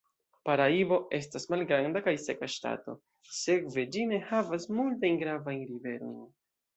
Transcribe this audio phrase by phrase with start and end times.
[0.47, 2.95] Paraibo estas malgranda kaj seka ŝtato,
[3.41, 6.17] sekve, ĝi ne havas multajn gravajn riverojn.